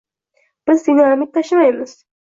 [0.71, 1.97] Biz dinamit tashimaymiz